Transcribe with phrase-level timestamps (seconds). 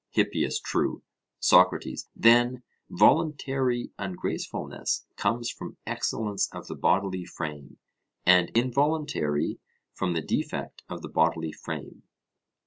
[0.15, 1.03] HIPPIAS: True.
[1.39, 7.77] SOCRATES: Then voluntary ungracefulness comes from excellence of the bodily frame,
[8.25, 9.59] and involuntary
[9.93, 12.01] from the defect of the bodily frame?